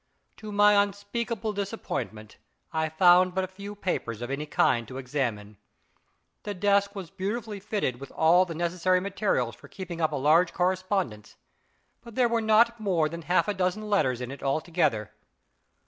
[0.37, 2.37] To my unspeakable disappointment
[2.73, 5.57] I found but few papers of any kind to examine.
[6.41, 10.53] The desk was beautifully fitted with all the necessary materials for keeping up a large
[10.55, 11.35] correspondence;
[12.03, 15.11] but there were not more than half a dozen letters in it altogether.